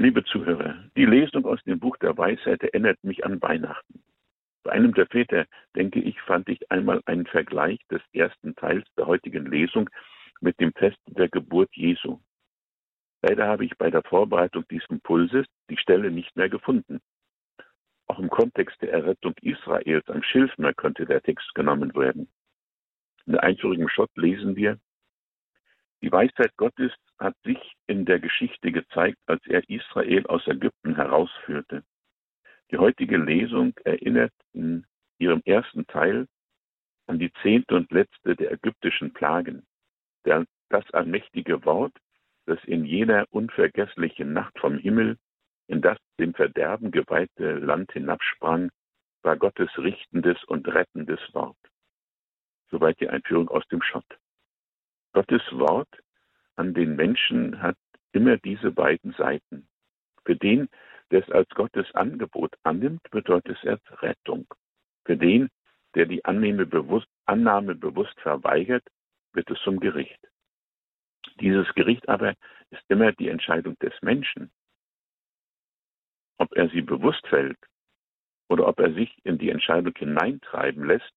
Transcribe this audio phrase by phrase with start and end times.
[0.00, 4.02] Liebe Zuhörer, die Lesung aus dem Buch der Weisheit erinnert mich an Weihnachten.
[4.62, 5.44] Bei einem der Väter,
[5.76, 9.90] denke ich, fand ich einmal einen Vergleich des ersten Teils der heutigen Lesung
[10.40, 12.18] mit dem Fest der Geburt Jesu.
[13.20, 17.02] Leider habe ich bei der Vorbereitung dieses Impulses die Stelle nicht mehr gefunden.
[18.06, 22.26] Auch im Kontext der Errettung Israels am Schilfmeer könnte der Text genommen werden.
[23.26, 24.78] In der Einführung im Schott lesen wir,
[26.02, 27.59] die Weisheit Gottes hat sich
[28.10, 31.84] der Geschichte gezeigt, als er Israel aus Ägypten herausführte.
[32.72, 34.84] Die heutige Lesung erinnert in
[35.18, 36.26] ihrem ersten Teil
[37.06, 39.64] an die zehnte und letzte der ägyptischen Plagen.
[40.24, 41.92] Das allmächtige Wort,
[42.46, 45.16] das in jener unvergesslichen Nacht vom Himmel
[45.68, 48.70] in das dem Verderben geweihte Land hinabsprang,
[49.22, 51.58] war Gottes richtendes und rettendes Wort.
[52.72, 54.18] Soweit die Einführung aus dem Schott.
[55.12, 55.88] Gottes Wort
[56.56, 57.76] an den Menschen hat
[58.12, 59.68] immer diese beiden Seiten.
[60.24, 60.68] Für den,
[61.10, 64.46] der es als Gottes Angebot annimmt, bedeutet es Rettung.
[65.04, 65.48] Für den,
[65.94, 68.84] der die Annahme bewusst, Annahme bewusst verweigert,
[69.32, 70.20] wird es zum Gericht.
[71.40, 72.34] Dieses Gericht aber
[72.70, 74.50] ist immer die Entscheidung des Menschen.
[76.38, 77.58] Ob er sie bewusst fällt
[78.48, 81.12] oder ob er sich in die Entscheidung hineintreiben lässt,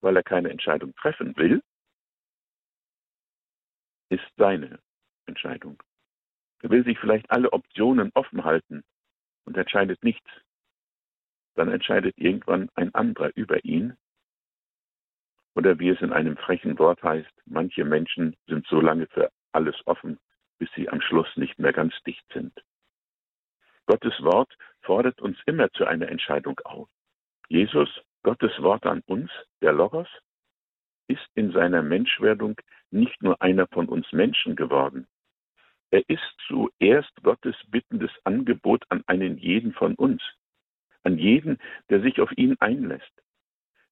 [0.00, 1.62] weil er keine Entscheidung treffen will,
[4.08, 4.78] ist seine
[5.26, 5.82] Entscheidung.
[6.62, 8.82] Er will sich vielleicht alle Optionen offen halten
[9.44, 10.28] und entscheidet nichts.
[11.54, 13.96] Dann entscheidet irgendwann ein anderer über ihn.
[15.54, 19.76] Oder wie es in einem frechen Wort heißt, manche Menschen sind so lange für alles
[19.86, 20.18] offen,
[20.58, 22.52] bis sie am Schluss nicht mehr ganz dicht sind.
[23.86, 26.88] Gottes Wort fordert uns immer zu einer Entscheidung auf.
[27.48, 27.88] Jesus,
[28.22, 29.30] Gottes Wort an uns,
[29.62, 30.08] der Logos,
[31.08, 35.06] ist in seiner Menschwerdung nicht nur einer von uns Menschen geworden.
[35.96, 40.22] Er ist zuerst Gottes bittendes Angebot an einen jeden von uns,
[41.04, 41.56] an jeden,
[41.88, 43.22] der sich auf ihn einlässt.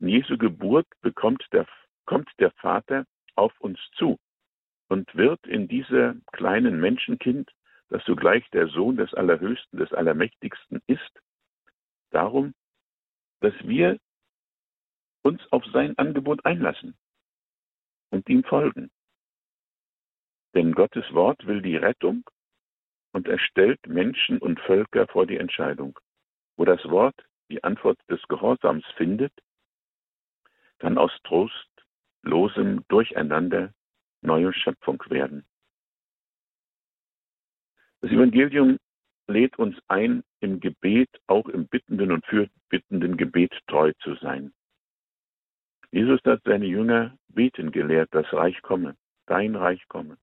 [0.01, 1.67] In Jesu Geburt bekommt der,
[2.05, 3.07] kommt der Vater
[3.37, 4.19] auf uns zu
[4.91, 7.51] und wird in dieser kleinen Menschenkind,
[7.89, 11.23] das zugleich der Sohn des Allerhöchsten, des Allermächtigsten ist,
[12.11, 12.53] darum,
[13.41, 13.99] dass wir
[15.23, 16.99] uns auf sein Angebot einlassen
[18.11, 18.91] und ihm folgen.
[20.55, 22.25] Denn Gottes Wort will die Rettung
[23.13, 25.99] und er stellt Menschen und Völker vor die Entscheidung.
[26.57, 27.17] Wo das Wort
[27.51, 29.33] die Antwort des Gehorsams findet,
[30.79, 33.73] kann aus trostlosem Durcheinander
[34.23, 35.45] neue Schöpfung werden.
[38.01, 38.79] Das Evangelium
[39.27, 44.53] lädt uns ein, im Gebet, auch im bittenden und fürbittenden Gebet treu zu sein.
[45.91, 50.19] Jesus hat seine Jünger beten gelehrt, das Reich komme, dein Reich komme.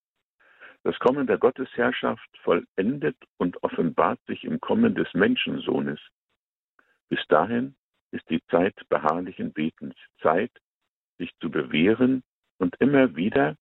[0.84, 6.00] Das Kommen der Gottesherrschaft vollendet und offenbart sich im Kommen des Menschensohnes.
[7.10, 7.76] Bis dahin
[8.12, 10.52] ist die Zeit beharrlichen Betens, Zeit,
[11.18, 12.24] sich zu bewähren
[12.58, 13.56] und immer wieder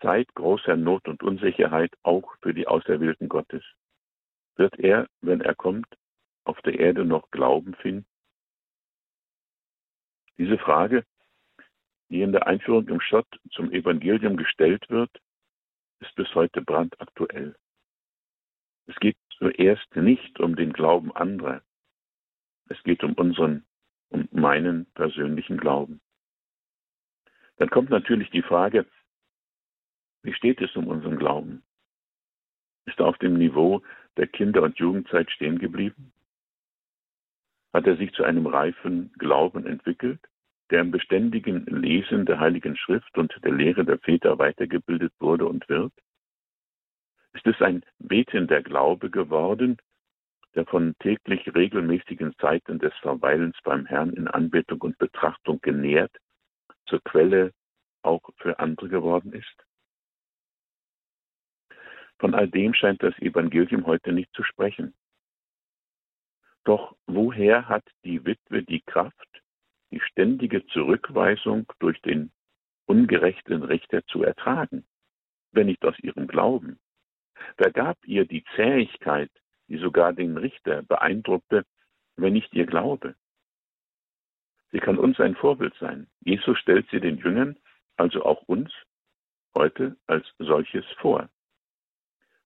[0.00, 3.64] Zeit großer Not und Unsicherheit auch für die Auserwählten Gottes.
[4.54, 5.86] Wird er, wenn er kommt,
[6.44, 8.06] auf der Erde noch Glauben finden?
[10.36, 11.04] Diese Frage,
[12.10, 15.10] die in der Einführung im Schott zum Evangelium gestellt wird,
[16.00, 17.56] ist bis heute brandaktuell.
[18.86, 21.62] Es geht zuerst nicht um den Glauben anderer.
[22.68, 23.66] Es geht um unseren,
[24.08, 26.00] um meinen persönlichen Glauben.
[27.56, 28.86] Dann kommt natürlich die Frage,
[30.22, 31.62] wie steht es um unseren Glauben?
[32.86, 33.82] Ist er auf dem Niveau
[34.16, 36.12] der Kinder- und Jugendzeit stehen geblieben?
[37.72, 40.20] Hat er sich zu einem reifen Glauben entwickelt?
[40.70, 45.68] Der im beständigen Lesen der Heiligen Schrift und der Lehre der Väter weitergebildet wurde und
[45.68, 45.92] wird?
[47.32, 49.78] Ist es ein betender Glaube geworden,
[50.54, 56.16] der von täglich regelmäßigen Zeiten des Verweilens beim Herrn in Anbetung und Betrachtung genährt,
[56.86, 57.52] zur Quelle
[58.02, 59.64] auch für andere geworden ist?
[62.18, 64.94] Von all dem scheint das Evangelium heute nicht zu sprechen.
[66.64, 69.27] Doch woher hat die Witwe die Kraft,
[69.90, 72.30] die ständige Zurückweisung durch den
[72.86, 74.86] ungerechten Richter zu ertragen,
[75.52, 76.78] wenn nicht aus ihrem Glauben.
[77.56, 79.30] Wer gab ihr die Zähigkeit,
[79.68, 81.64] die sogar den Richter beeindruckte,
[82.16, 83.14] wenn nicht ihr Glaube?
[84.70, 86.08] Sie kann uns ein Vorbild sein.
[86.20, 87.58] Jesus stellt sie den Jüngern,
[87.96, 88.72] also auch uns,
[89.56, 91.28] heute als solches vor.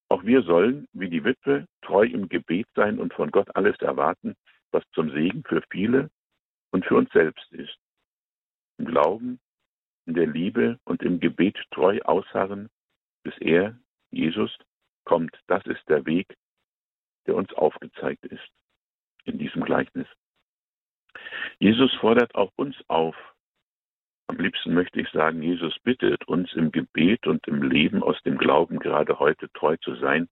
[0.09, 4.35] Auch wir sollen, wie die Witwe, treu im Gebet sein und von Gott alles erwarten,
[4.71, 6.09] was zum Segen für viele
[6.73, 7.77] und für uns selbst ist.
[8.79, 9.39] Im Glauben,
[10.05, 12.69] in der Liebe und im Gebet treu ausharren,
[13.23, 13.79] bis er,
[14.11, 14.51] Jesus,
[15.05, 15.39] kommt.
[15.47, 16.35] Das ist der Weg,
[17.27, 18.51] der uns aufgezeigt ist
[19.23, 20.07] in diesem Gleichnis.
[21.59, 23.15] Jesus fordert auch uns auf.
[24.27, 28.37] Am liebsten möchte ich sagen, Jesus bittet uns im Gebet und im Leben aus dem
[28.37, 30.27] Glauben gerade heute treu zu sein,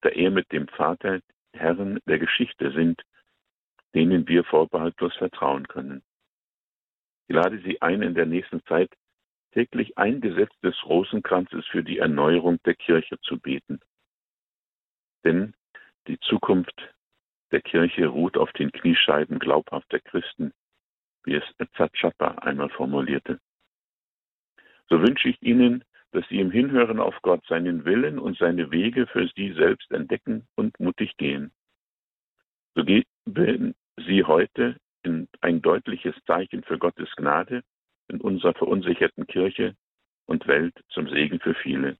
[0.00, 1.20] da er mit dem Vater
[1.52, 3.02] Herren der Geschichte sind,
[3.94, 6.02] denen wir vorbehaltlos vertrauen können.
[7.28, 8.90] Ich lade Sie ein, in der nächsten Zeit
[9.52, 13.80] täglich ein Gesetz des Rosenkranzes für die Erneuerung der Kirche zu beten.
[15.24, 15.54] Denn
[16.06, 16.94] die Zukunft
[17.50, 20.52] der Kirche ruht auf den Kniescheiben glaubhafter Christen,
[21.24, 21.44] wie es
[21.76, 23.40] Zatschapa einmal formulierte.
[24.88, 29.06] So wünsche ich Ihnen, dass Sie im Hinhören auf Gott seinen Willen und seine Wege
[29.06, 31.52] für Sie selbst entdecken und mutig gehen.
[32.74, 33.74] So geben
[34.10, 34.76] Sie heute
[35.40, 37.62] ein deutliches Zeichen für Gottes Gnade
[38.08, 39.76] in unserer verunsicherten Kirche
[40.26, 41.96] und Welt zum Segen für viele.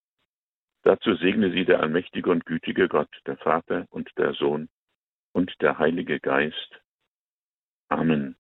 [0.83, 4.69] Dazu segne Sie der allmächtige und gütige Gott, der Vater und der Sohn
[5.33, 6.81] und der Heilige Geist.
[7.89, 8.35] Amen.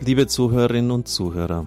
[0.00, 1.66] Liebe Zuhörerinnen und Zuhörer,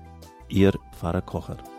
[0.51, 1.70] Ihr Pfarrer Kocher.